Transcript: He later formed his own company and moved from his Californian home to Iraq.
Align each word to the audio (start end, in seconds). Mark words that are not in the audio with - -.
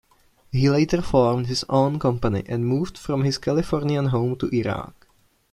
He 0.51 0.67
later 0.67 0.99
formed 0.99 1.45
his 1.45 1.63
own 1.69 1.99
company 1.99 2.41
and 2.47 2.65
moved 2.65 2.97
from 2.97 3.23
his 3.23 3.37
Californian 3.37 4.07
home 4.07 4.35
to 4.37 4.47
Iraq. 4.47 5.07